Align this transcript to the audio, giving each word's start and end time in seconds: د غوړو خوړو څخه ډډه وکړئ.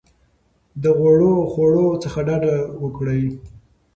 د 0.81 0.83
غوړو 0.97 1.33
خوړو 1.51 1.87
څخه 2.03 2.19
ډډه 2.27 2.55
وکړئ. 2.81 3.23